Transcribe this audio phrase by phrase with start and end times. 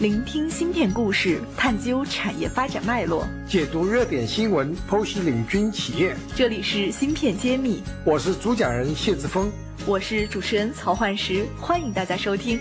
[0.00, 6.16] 聆听芯片故事，探究产业发展脉络，解读热点新闻，剖析领军企业。
[6.34, 9.52] 这里是芯片揭秘，我是主讲人谢志峰，
[9.86, 12.58] 我是主持人曹焕石，欢迎大家收听。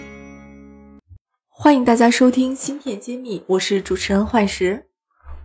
[1.50, 4.86] 欢迎大家收听芯片揭秘，我是主持人焕石，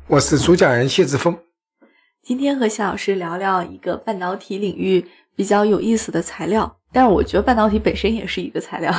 [0.08, 1.38] 我是主讲人谢志峰。
[2.22, 6.77] 今天和谢老师聊聊一个半导体领域比较有意思的材料。
[6.90, 8.90] 但是我觉得半导体本身也是一个材料，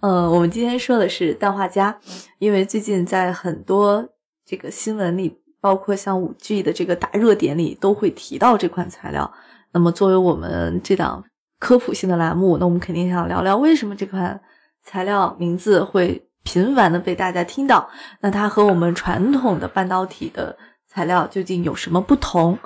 [0.00, 1.94] 呃，我们今天说的是氮化镓，
[2.38, 4.08] 因为最近在很多
[4.44, 9.32] 这个新闻里，包括像五 G 的这个大热点里，都会提到这款材料。
[9.72, 11.22] 那么作为我们这档
[11.60, 14.40] 科普性的栏目，那我们肯定想聊聊为什么这款
[14.82, 17.88] 材料名字会频繁的被大家听到，
[18.22, 20.58] 那它和我们传统的半导体的
[20.88, 22.58] 材料究竟有什么不同？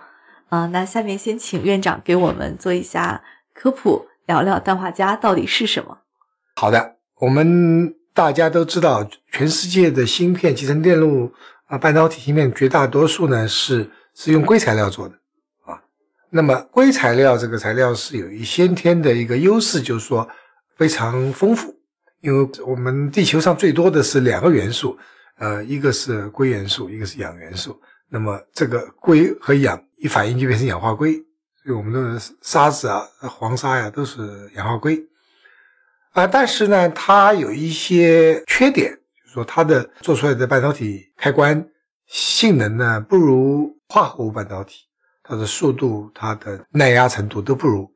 [0.48, 4.06] 啊，那下面先请院长给我们做一下科普。
[4.26, 5.98] 聊聊氮化镓到底是什么？
[6.56, 11.32] 好的，我们大家都知道，全世界的芯片、集成电路
[11.66, 15.14] 啊、半导体芯片绝大多数呢是是用硅材料做的
[15.64, 15.82] 啊。
[16.30, 20.28] 那么硅材料这个材料是有一先天的一个优势，就是说
[20.76, 21.74] 非常丰富。
[22.20, 24.96] 因为我们地球上最多的是两个元素，
[25.36, 27.78] 呃，一个是硅元素，一个是氧元素。
[28.08, 31.22] 那么这个硅和氧一反应就变成氧化硅。
[31.64, 35.02] 对我们的沙子啊、黄沙呀，都是氧化硅
[36.12, 36.26] 啊。
[36.26, 41.66] 但是呢，它有一些缺点，就是说它的做出来的半导体开关
[42.06, 44.82] 性能呢，不如化合物半导体，
[45.22, 47.90] 它的速度、它的耐压程度都不如。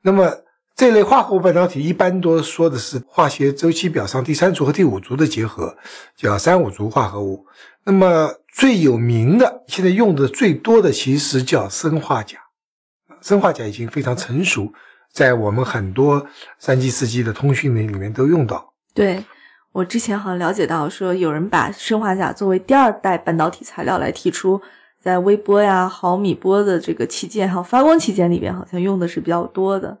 [0.00, 0.28] 那么
[0.74, 5.76] 这类化合物半导体一般都说的是化学周期表上第三族和第五族的结合，
[6.16, 7.46] 叫三五族化合物。
[7.84, 12.41] 那么最有名的，现在用的最多的，其实叫砷化钾。
[13.22, 14.70] 砷化钾已经非常成熟，
[15.12, 16.26] 在我们很多
[16.58, 18.74] 三 G、四 G 的通讯里里面都用到。
[18.92, 19.24] 对
[19.72, 24.60] 我之前好像了解到，说有人把生化钾作为第二代半导体材料来提出，
[25.00, 29.96] 在微波呀、毫米波的这个器件还有发光器件里边，好像用的是比较多的，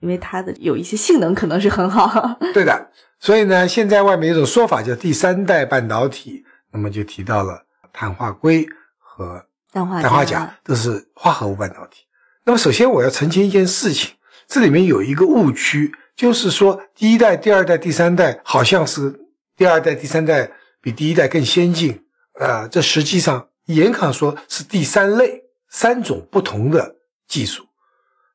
[0.00, 2.38] 因为它的有一些性能可能是很好。
[2.52, 8.66] 对的，所以呢，现在外面有种说法叫第三代半导体，那么就提到了碳化硅
[8.98, 12.05] 和氮化氮化钾都是化合物半导体。
[12.48, 14.12] 那么，首先我要澄清一件事情，
[14.46, 19.12] 这里面有一个误区，就是说第一代、第二代、第三代好像是
[19.56, 20.48] 第二代、第三代
[20.80, 22.00] 比第一代更先进，
[22.38, 26.94] 呃，这实际上严格说是第三类三种不同的
[27.26, 27.64] 技术，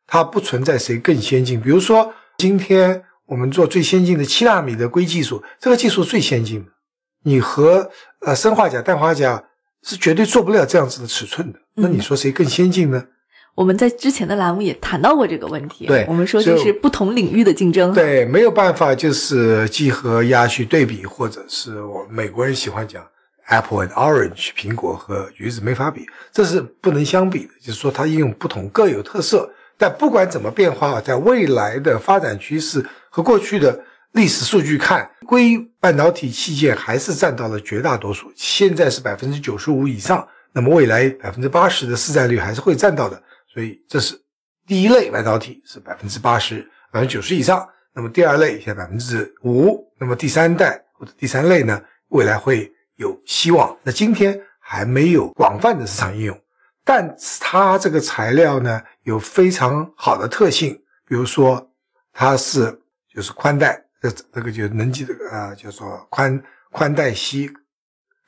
[0.06, 1.62] 它不存在谁更先进。
[1.62, 6.72] 比如说，今天我们做最先进的七纳米的硅技术，这个技术最先进的，
[7.24, 7.90] 你和
[8.20, 9.42] 呃砷化钾、氮化钾
[9.84, 11.60] 是绝对做不了这样子的尺寸的。
[11.76, 13.06] 那你说谁更先进呢？
[13.53, 15.85] 我们在之前的栏目也谈到过这个问题。
[15.85, 17.94] 对，我们说就是不同领域的竞争。
[17.94, 23.06] 对，没有办法，就是鸡和鸭去对比，或者是我美国人喜欢讲
[23.47, 27.50] apple and orange，苹果和橘子没法比，这是不能相比的。
[27.62, 29.51] 就是说，它应用不同，各有特色。
[29.78, 33.83] 但不管怎么变化，在未来的发展趋势和过去的
[34.13, 38.31] 历史数据看，硅半导体器件还是占到了绝大多数。
[38.35, 43.22] 现在是百分之九十五以上，那么未来百分之八十的市占率还是会占到的。
[43.53, 44.19] 所以这是
[44.66, 47.67] 第一类半导体是百分之八十、百分之九十以上。
[47.94, 53.78] 那么第二类现在百分之五，那么第三代或者第三类呢，未来会有希望。
[53.84, 56.41] 那今天还没有广泛的市场应用，
[56.85, 60.73] 但是它这个材料呢有非常好的特性，
[61.06, 61.69] 比如说
[62.13, 62.81] 它是
[63.13, 66.41] 就是宽带，这这个就能级的啊，叫做宽
[66.72, 67.51] 宽带锡，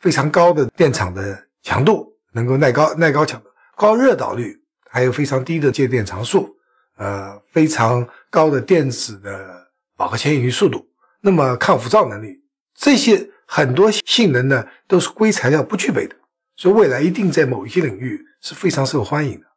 [0.02, 4.62] 非常高的电场的强度，能够耐高耐高强度，高热导率。
[4.94, 6.56] 还有非常低的介电常数，
[6.98, 10.86] 呃，非常高的电子的饱和牵引速度，
[11.22, 12.44] 那么抗辐照能力，
[12.76, 16.16] 这些很多性能呢，都是硅材料不具备的，
[16.56, 19.48] 所以未来一定在某一些领域是非常受欢迎的。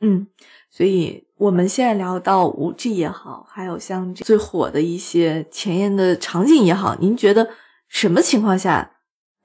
[0.00, 0.26] 嗯，
[0.68, 7.50] 所以我们现在聊到五 G 也好，还有像最火的一些前沿的场景也好，您觉得
[7.86, 8.96] 什么情况下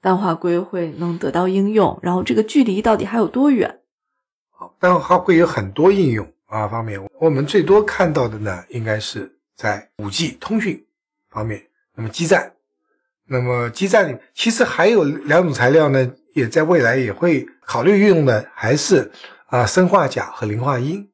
[0.02, 1.96] 氮化硅会能得到应用？
[2.02, 3.76] 然后这个距离到底还有多远？
[4.78, 10.86] 但它会有很多应用啊方面，我们最多看到的呢，应该是在五 G 通讯
[11.30, 11.66] 方面。
[11.94, 12.54] 那么基站，
[13.24, 19.10] 那么基站里其实还有两种材料呢，也在未来也会考虑运用的，还是
[19.46, 21.10] 啊砷化钾和磷化铟。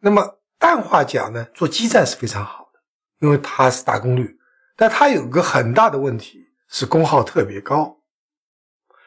[0.00, 2.80] 那么氮化钾呢，做基站是非常好的，
[3.20, 4.36] 因为它是大功率，
[4.76, 8.01] 但它有个很大的问题是功耗特别高。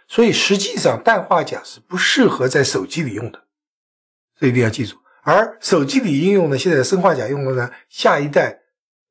[0.08, 3.44] 所以实际上，氮化钾是不适合在手机里用的，
[4.40, 4.98] 这一定要记住。
[5.24, 8.60] 而手机里应用呢，现在砷化钾用的呢，下一代，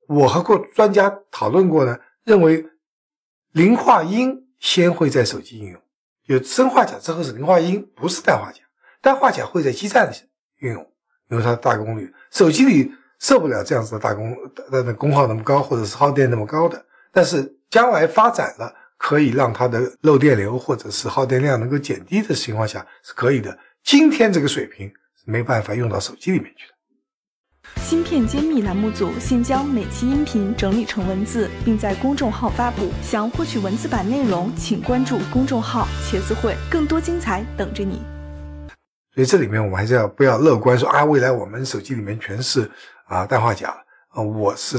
[0.07, 2.65] 我和过专家讨论过呢，认为
[3.51, 5.81] 磷化铟先会在手机应用，
[6.27, 8.63] 有砷化钾之后是磷化铟，不是氮化钾。
[9.03, 10.15] 氮化钾会在基站里
[10.59, 10.93] 运用，
[11.29, 14.35] 因为它大功率，手机里受不了这样子的大功，
[14.71, 16.87] 的的功耗那么高，或者是耗电那么高的。
[17.13, 18.75] 但是将来发展了，
[19.07, 23.55] 可以让它的漏电流或者是耗电量能够减低的情况下是可以的。
[23.83, 27.83] 今天这个水平是没办法用到手机里面去的。
[27.83, 32.91] 芯片揭秘栏目组现将每期音频整理成文字，并在公众号发布。
[33.03, 38.01] 想获取文字版内容，请关注公众号“茄子会”，更多精彩等着你。
[39.15, 42.71] 所以这里面我们还是要不要乐观说啊，未来我们手机里面全是
[43.05, 43.69] 啊氮化钾
[44.09, 44.79] 啊，我是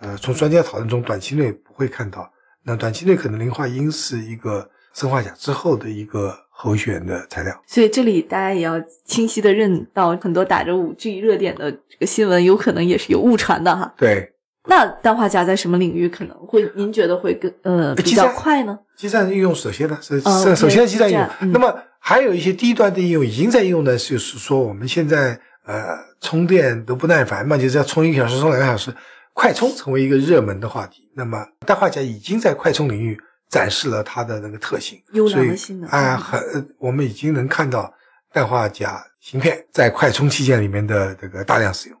[0.00, 2.28] 呃从专家讨论中短期内不会看到，
[2.64, 7.62] 那短期内可能磷化铟是一个砷化钾之后的一个候选的材料。
[7.66, 13.92] 所以这里大家也要清晰的认到，很多打着五 G 热点的这个新闻，有可能也是有误传的哈。
[13.96, 14.32] 对，
[14.68, 16.70] 那氮化钾在什么领域可能会？
[16.76, 18.78] 您觉得会更呃比较快呢？
[18.96, 25.36] 基站应用首先呢是哦首先基站应用，嗯那么还有一些低端的应用已经在应用的，就是说我们现在
[25.66, 28.94] 呃充电都不耐烦嘛，就是要充一个小时、充两个小时，
[29.32, 31.10] 快充成为一个热门的话题。
[31.14, 33.18] 那么氮化钾已经在快充领域
[33.48, 37.92] 展示了它的那个特性，优良的性能啊，嗯很呃我们已经能看到
[38.32, 41.98] 氮化钾芯片在快充器件里面的这个大量使用。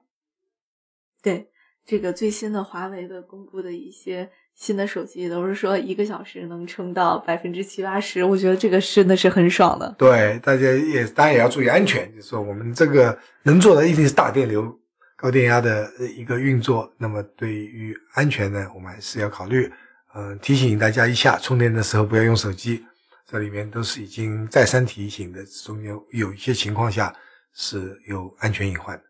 [1.22, 1.48] 对，
[1.84, 9.94] 这个最新的华为的公布的一些新的手机，都是说一个小时能充到百分之七八十，我觉得这个真的是很爽的。
[9.98, 14.76] 对，大家也当然也要注意安全，就是说我们这个能做的一定是大电流、
[15.22, 16.92] 高电压的一个运作。
[16.98, 19.70] 那么对于安全呢，我们还是要考虑。
[20.14, 22.84] 嗯、提醒大家一下，充电的时候不要用手机。
[23.24, 27.14] 这里面都是已经再三提醒的，中间有一些情况下
[27.54, 29.04] 是有安全隐患的。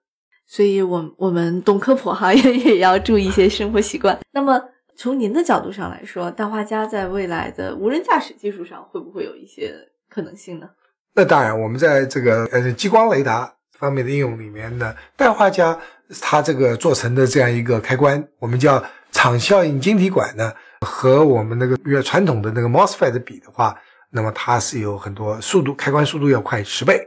[0.47, 4.17] 所以我我们懂科普哈，也也要注意一些生活习惯。
[4.33, 4.63] 那么
[4.95, 9.75] 从您的角度上来说，氮化镓在未来的无人驾驶技术上会不会有一些
[10.09, 10.69] 可能性呢？
[11.15, 15.77] 那当然，我们在这个呃激光雷达方面的应用里面呢，氮化镓
[16.21, 23.77] 它这个做成的这样一个开关，我们叫场效应晶体管呢，和我们那个越传统的那个 MOSFET 比的话，
[24.11, 27.01] 那么它是有很多速度，开关速度要快十倍。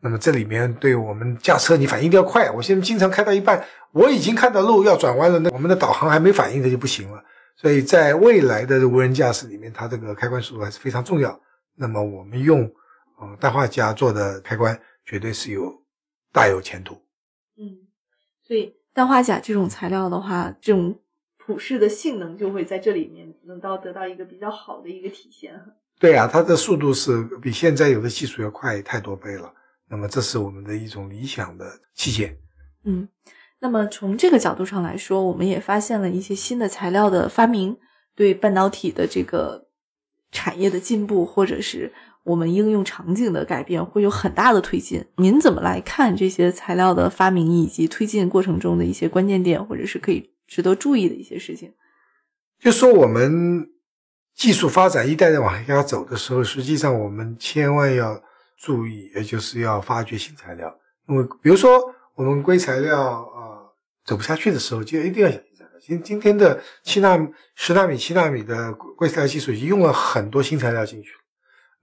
[0.00, 2.48] 那么这里面对我们驾车，你反应一定要快。
[2.50, 7.20] 我现在经常开到一半，我已经看到路要转弯了，那我们的导航还没反应，这就不行了。
[7.56, 11.38] 所以在未来的无人驾驶里面，它这个开关速度还是非常重要。
[11.74, 12.60] 那么我们用
[13.20, 15.72] 呃氮化镓做的开关，绝对是有
[16.32, 16.96] 大有前途。
[18.48, 20.98] 嗯，所以氮化钾这种材料的话，这种
[21.36, 25.54] 普适的性能就会在这里面能到得到一个比较好的一个体现。
[26.00, 29.52] 对啊，它的速度是比现在有的技术要快太多倍了。
[29.90, 32.36] 那么这是我们的一种理想的器件。
[32.84, 33.08] 嗯，
[33.58, 37.76] 那么从这个角度上来说，我们也发现了一些新的材料的发明，
[38.14, 39.68] 对半导体的这个
[40.30, 41.92] 产业的进步，或者是
[42.28, 45.02] 我们应用场景的改变，会有很大的推进。
[45.16, 51.72] 您怎么来看这些材料的发明以及推进过程中的一些关键点，或者是可以值得注意的一些事情？
[52.60, 53.70] 就说我们
[54.34, 58.22] 技术发展一代代往下走的时候，实际上我们千万要
[58.58, 60.72] 注意，也就是要发掘新材料。
[61.08, 61.80] 因为比如说
[62.14, 63.72] 我们硅材料啊、
[64.04, 65.80] 走不下去的时候，就一定要想新材料。
[65.80, 71.18] 今今天的七纳米、十纳米、七纳米的硅材料技术已经用了很多新材料进去了。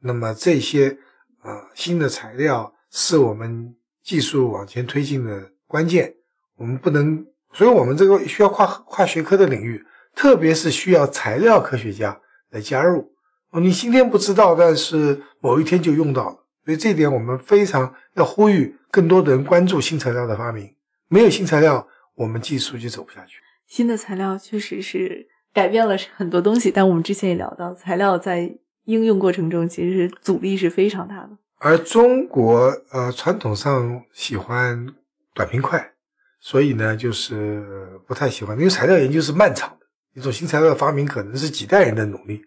[0.05, 0.97] 那么这些
[1.43, 6.13] 呃新的材料是我们技术往前推进的关键。
[6.57, 9.83] 我们不能，所以我们这个需要跨跨学科的领域，
[10.15, 12.21] 特别是需要材料科学家
[12.51, 13.11] 来加入。
[13.53, 16.45] 你今天不知道，但是某一天就用到了。
[16.63, 20.75] 所以这一点我们非常要呼吁更多的人关注新材料的发明。
[21.07, 23.37] 没有新材料，我们技术就走不下去。
[23.67, 31.29] 新的材料确实是改变了很多东西，但我们之前也聊到，材料在应用过程中其实阻力是非常大的。
[31.57, 34.87] 而中国呃传统上喜欢
[35.33, 35.93] 短平快，
[36.39, 42.41] 所以呢就是不太喜欢，因为材料研究是漫长的，一种新材料的发明可能是几代人的努力。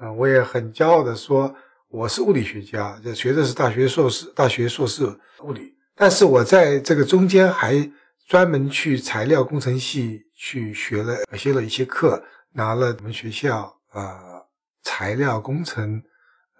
[0.00, 1.54] 嗯、我也很骄傲的说，
[1.88, 5.04] 我是物理学家，这学的是大学硕士、大学硕士
[5.42, 7.90] 物理，但是我在这个中间还
[8.28, 14.37] 专门去材料工程系去学了学了一些课，拿了我们学校呃
[14.88, 16.02] 材料工程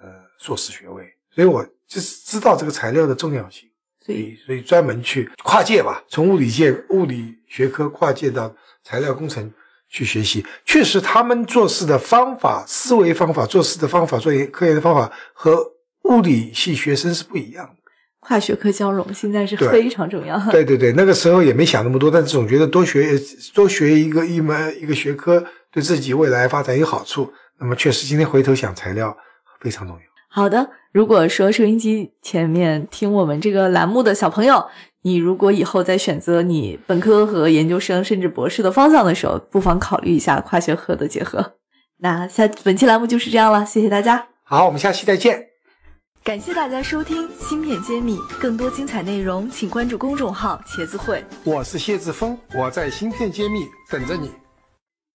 [0.02, 0.08] 呃
[0.38, 1.04] 硕士学位，
[1.34, 3.66] 所以我就是知道这个材料的重要性。
[4.04, 9.52] 所以所以专门去跨界吧，从物理界、物理学科跨界到材料工程
[9.88, 10.44] 去学习。
[10.64, 15.62] 确实，他们做事的方法、思维方法、做事的方法、做研科研的方法和
[16.04, 17.74] 物理系学生是不一样的。
[18.20, 20.38] 跨学科交融现在是非常重要。
[20.50, 23.18] 对对对，那个时候也没想那么多，但是总觉得多学
[23.54, 29.16] 多学一个一门一个学科对自己未来发展有好处，那么确实今天回头想材料
[29.60, 30.02] 非常重要。
[30.30, 34.68] 好的，如果说收音机前面听我们这个栏目的小朋友，
[35.02, 41.54] 你如果以后在选择你本科和研究生甚至博士的方向的时候，不妨考虑一下跨学科的结合。
[42.00, 44.28] 那下本期栏目就是这样了，谢谢大家。
[44.44, 45.46] 好，我们下期再见。
[46.22, 51.24] 感谢大家收听《芯片揭秘》，更多精彩内容请关注公众号“茄子会”。
[51.42, 54.30] 我是谢志峰，我在芯片揭秘等着你。